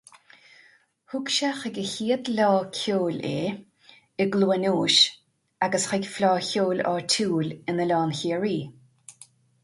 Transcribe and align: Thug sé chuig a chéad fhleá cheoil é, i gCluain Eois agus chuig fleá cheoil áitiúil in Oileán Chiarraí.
Thug 1.09 1.25
sé 1.35 1.49
chuig 1.57 1.75
a 1.83 1.85
chéad 1.91 2.23
fhleá 2.29 2.53
cheoil 2.77 3.19
é, 3.35 3.41
i 4.21 4.25
gCluain 4.35 4.65
Eois 4.69 4.97
agus 5.67 5.85
chuig 5.91 6.07
fleá 6.15 6.31
cheoil 6.47 6.81
áitiúil 6.93 7.51
in 7.75 7.83
Oileán 7.85 8.17
Chiarraí. 8.21 8.57